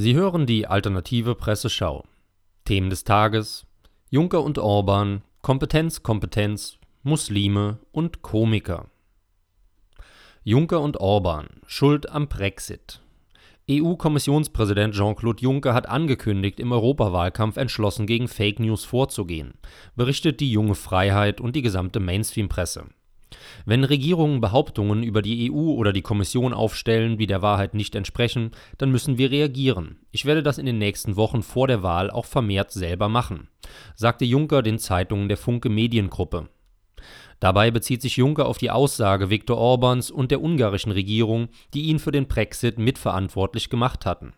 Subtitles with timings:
[0.00, 2.04] Sie hören die alternative Presseschau.
[2.64, 3.66] Themen des Tages:
[4.10, 8.86] Juncker und Orban, Kompetenz, Kompetenz, Muslime und Komiker.
[10.44, 13.00] Juncker und Orban, Schuld am Brexit.
[13.68, 19.54] EU-Kommissionspräsident Jean-Claude Juncker hat angekündigt, im Europawahlkampf entschlossen gegen Fake News vorzugehen,
[19.96, 22.86] berichtet die junge Freiheit und die gesamte Mainstream-Presse.
[23.66, 28.52] Wenn Regierungen Behauptungen über die EU oder die Kommission aufstellen, die der Wahrheit nicht entsprechen,
[28.78, 29.98] dann müssen wir reagieren.
[30.10, 33.48] Ich werde das in den nächsten Wochen vor der Wahl auch vermehrt selber machen,
[33.94, 36.48] sagte Juncker den Zeitungen der Funke Mediengruppe.
[37.40, 42.00] Dabei bezieht sich Juncker auf die Aussage Viktor Orbans und der ungarischen Regierung, die ihn
[42.00, 44.32] für den Brexit mitverantwortlich gemacht hatten.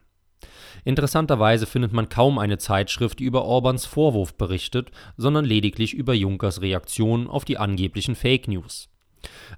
[0.85, 6.61] Interessanterweise findet man kaum eine Zeitschrift, die über Orbans Vorwurf berichtet, sondern lediglich über Junkers
[6.63, 8.89] Reaktion auf die angeblichen Fake News.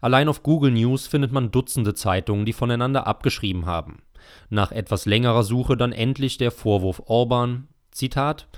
[0.01, 4.03] Allein auf Google News findet man Dutzende Zeitungen, die voneinander abgeschrieben haben.
[4.51, 8.49] Nach etwas längerer Suche dann endlich der Vorwurf Orban, Zitat,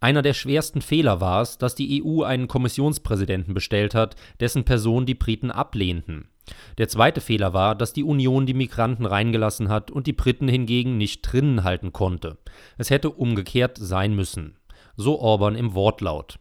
[0.00, 5.06] einer der schwersten Fehler war es, dass die EU einen Kommissionspräsidenten bestellt hat, dessen Person
[5.06, 6.28] die Briten ablehnten.
[6.78, 10.96] Der zweite Fehler war, dass die Union die Migranten reingelassen hat und die Briten hingegen
[10.96, 12.38] nicht drinnen halten konnte.
[12.78, 14.58] Es hätte umgekehrt sein müssen.
[14.96, 16.38] So Orban im Wortlaut.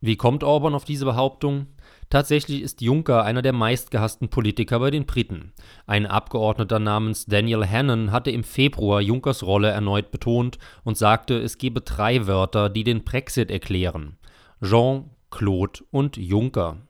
[0.00, 1.66] Wie kommt Orban auf diese Behauptung?
[2.10, 5.52] Tatsächlich ist Juncker einer der meistgehassten Politiker bei den Briten.
[5.86, 11.58] Ein Abgeordneter namens Daniel Hannan hatte im Februar Junkers Rolle erneut betont und sagte, es
[11.58, 14.18] gebe drei Wörter, die den Brexit erklären.
[14.62, 16.85] Jean, Claude und Juncker.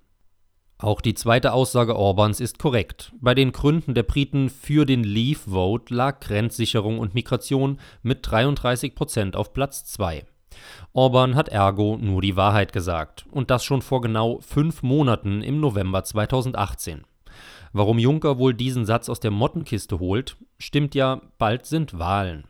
[0.78, 3.12] Auch die zweite Aussage Orbans ist korrekt.
[3.18, 8.94] Bei den Gründen der Briten für den Leave Vote lag Grenzsicherung und Migration mit 33
[8.94, 10.26] Prozent auf Platz 2.
[10.92, 13.24] Orban hat ergo nur die Wahrheit gesagt.
[13.30, 17.04] Und das schon vor genau fünf Monaten im November 2018.
[17.72, 22.44] Warum Juncker wohl diesen Satz aus der Mottenkiste holt, stimmt ja, bald sind Wahlen.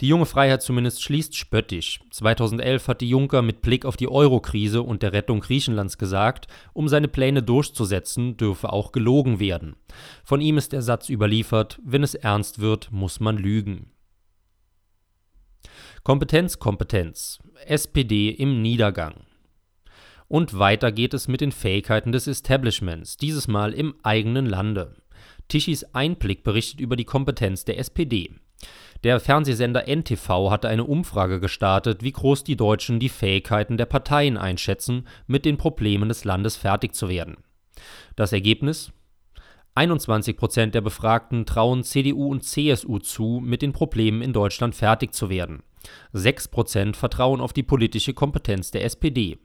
[0.00, 2.00] Die junge Freiheit zumindest schließt spöttisch.
[2.10, 6.88] 2011 hat die Juncker mit Blick auf die Euro-Krise und der Rettung Griechenlands gesagt, um
[6.88, 9.76] seine Pläne durchzusetzen, dürfe auch gelogen werden.
[10.24, 13.90] Von ihm ist der Satz überliefert, wenn es ernst wird, muss man lügen.
[16.02, 17.38] Kompetenz, Kompetenz.
[17.64, 19.24] SPD im Niedergang.
[20.28, 24.96] Und weiter geht es mit den Fähigkeiten des Establishments, dieses Mal im eigenen Lande.
[25.48, 28.30] Tischis Einblick berichtet über die Kompetenz der SPD.
[29.04, 34.38] Der Fernsehsender NTV hatte eine Umfrage gestartet, wie groß die Deutschen die Fähigkeiten der Parteien
[34.38, 37.36] einschätzen, mit den Problemen des Landes fertig zu werden.
[38.16, 38.92] Das Ergebnis?
[39.74, 45.12] 21 Prozent der Befragten trauen CDU und CSU zu, mit den Problemen in Deutschland fertig
[45.12, 45.62] zu werden.
[46.14, 49.36] 6 Prozent vertrauen auf die politische Kompetenz der SPD.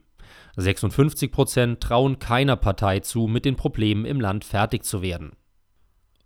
[0.56, 5.32] 56 Prozent trauen keiner Partei zu, mit den Problemen im Land fertig zu werden.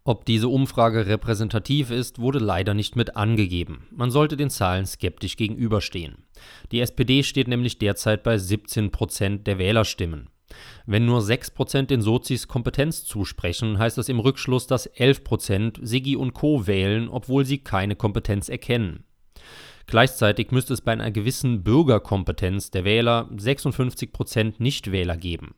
[0.06, 3.86] Ob diese Umfrage repräsentativ ist, wurde leider nicht mit angegeben.
[3.90, 6.26] Man sollte den Zahlen skeptisch gegenüberstehen.
[6.72, 10.28] Die SPD steht nämlich derzeit bei 17 Prozent der Wählerstimmen.
[10.84, 15.78] Wenn nur 6 Prozent den Sozis Kompetenz zusprechen, heißt das im Rückschluss, dass 11 Prozent
[15.80, 16.66] Sigi und Co.
[16.66, 19.04] wählen, obwohl sie keine Kompetenz erkennen.
[19.86, 25.54] Gleichzeitig müsste es bei einer gewissen Bürgerkompetenz der Wähler 56 Prozent Nichtwähler geben.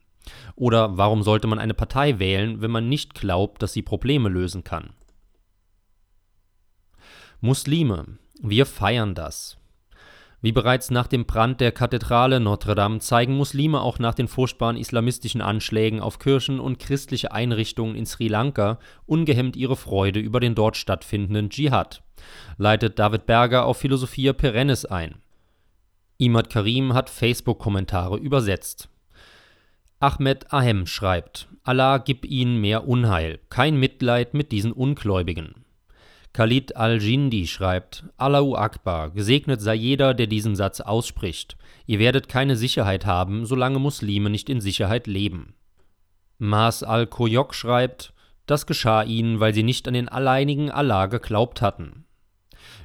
[0.55, 4.63] Oder warum sollte man eine Partei wählen, wenn man nicht glaubt, dass sie Probleme lösen
[4.63, 4.91] kann?
[7.39, 9.57] Muslime, wir feiern das.
[10.39, 14.77] Wie bereits nach dem Brand der Kathedrale Notre Dame zeigen Muslime auch nach den furchtbaren
[14.77, 18.77] islamistischen Anschlägen auf Kirchen und christliche Einrichtungen in Sri Lanka
[19.07, 22.03] ungehemmt ihre Freude über den dort stattfindenden Dschihad,
[22.57, 25.15] leitet David Berger auf Philosophia Perennis ein.
[26.19, 28.89] Imad Karim hat Facebook-Kommentare übersetzt.
[29.99, 35.65] Ahmed Ahem schreibt: Allah gib ihnen mehr Unheil, kein Mitleid mit diesen Ungläubigen.
[36.33, 41.57] Khalid al-Jindi schreibt: Allahu Akbar, gesegnet sei jeder, der diesen Satz ausspricht.
[41.87, 45.55] Ihr werdet keine Sicherheit haben, solange Muslime nicht in Sicherheit leben.
[46.37, 48.13] Mas al-Koyok schreibt:
[48.45, 52.05] Das geschah ihnen, weil sie nicht an den alleinigen Allah geglaubt hatten.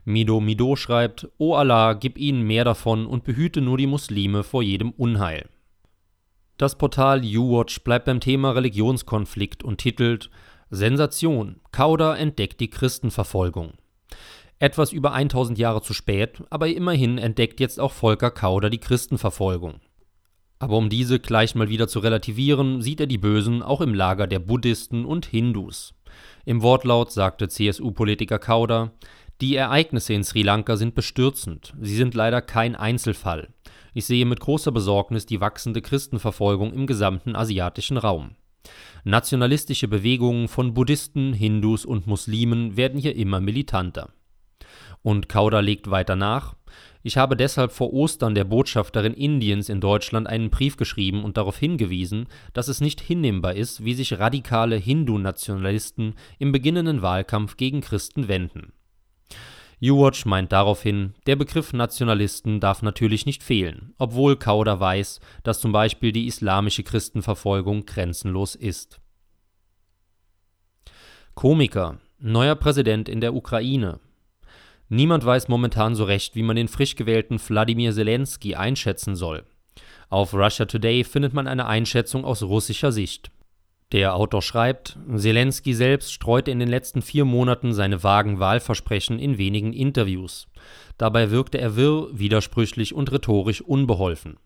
[0.07, 4.63] Mido Mido schreibt: O Allah, gib ihnen mehr davon und behüte nur die Muslime vor
[4.63, 5.51] jedem Unheil.
[6.63, 10.31] Das Portal YouWatch bleibt beim Thema Religionskonflikt und titelt
[10.71, 11.57] Sensation.
[11.73, 13.73] Kauder entdeckt die Christenverfolgung.
[14.61, 19.81] Etwas über 1000 Jahre zu spät, aber immerhin entdeckt jetzt auch Volker Kauder die Christenverfolgung.
[20.61, 24.29] Aber um diese gleich mal wieder zu relativieren, sieht er die Bösen auch im Lager
[24.29, 25.95] der Buddhisten und Hindus.
[26.45, 28.93] Im Wortlaut sagte CSU-Politiker Kauder,
[29.41, 33.49] die Ereignisse in Sri Lanka sind bestürzend, sie sind leider kein Einzelfall.
[33.95, 38.37] Ich sehe mit großer Besorgnis die wachsende Christenverfolgung im gesamten asiatischen Raum.
[39.05, 44.11] Nationalistische Bewegungen von Buddhisten, Hindus und Muslimen werden hier immer militanter.
[45.03, 46.55] Und Kauder legt weiter nach,
[47.03, 51.59] ich habe deshalb vor Ostern der Botschafterin Indiens in Deutschland einen Brief geschrieben und darauf
[51.59, 58.29] hingewiesen, dass es nicht hinnehmbar ist, wie sich radikale Hindu-Nationalisten im beginnenden Wahlkampf gegen Christen
[58.29, 58.73] wenden.
[59.83, 65.73] U-Watch meint daraufhin, der Begriff Nationalisten darf natürlich nicht fehlen, obwohl Kauder weiß, dass zum
[65.73, 69.01] Beispiel die islamische Christenverfolgung grenzenlos ist.
[71.35, 73.99] Komiker, neuer Präsident in der Ukraine,
[74.95, 79.47] Niemand weiß momentan so recht, wie man den frisch gewählten Wladimir Zelensky einschätzen soll.
[80.11, 83.31] Auf Russia Today findet man eine Einschätzung aus russischer Sicht.
[83.93, 89.37] Der Autor schreibt, Zelensky selbst streute in den letzten vier Monaten seine vagen Wahlversprechen in
[89.37, 90.49] wenigen Interviews.
[90.97, 94.39] Dabei wirkte er wirr, widersprüchlich und rhetorisch unbeholfen.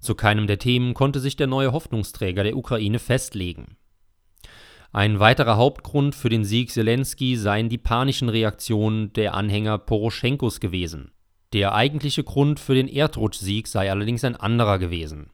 [0.00, 3.76] Zu keinem der Themen konnte sich der neue Hoffnungsträger der Ukraine festlegen.
[4.90, 11.10] Ein weiterer Hauptgrund für den Sieg Zelensky seien die panischen Reaktionen der Anhänger Poroschenkos gewesen.
[11.52, 15.30] Der eigentliche Grund für den Erdrutschsieg sei allerdings ein anderer gewesen.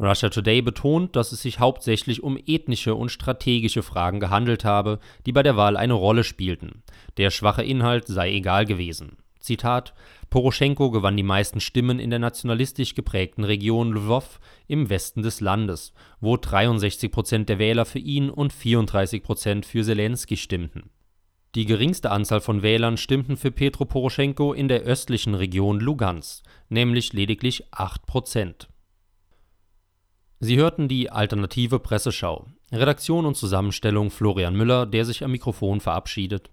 [0.00, 5.32] Russia Today betont, dass es sich hauptsächlich um ethnische und strategische Fragen gehandelt habe, die
[5.32, 6.82] bei der Wahl eine Rolle spielten.
[7.18, 9.18] Der schwache Inhalt sei egal gewesen.
[9.40, 9.92] Zitat
[10.30, 15.92] Poroschenko gewann die meisten Stimmen in der nationalistisch geprägten Region Lwow im Westen des Landes,
[16.20, 20.90] wo 63 Prozent der Wähler für ihn und 34 Prozent für Zelensky stimmten.
[21.54, 27.12] Die geringste Anzahl von Wählern stimmten für Petro Poroschenko in der östlichen Region Lugansk, nämlich
[27.12, 28.68] lediglich 8 Prozent.
[30.42, 32.46] Sie hörten die alternative Presseschau.
[32.72, 36.50] Redaktion und Zusammenstellung Florian Müller, der sich am Mikrofon verabschiedet.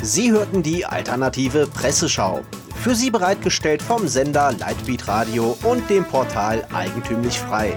[0.00, 2.40] Sie hörten die alternative Presseschau.
[2.76, 7.76] Für Sie bereitgestellt vom Sender Lightbeat Radio und dem Portal Eigentümlich Frei.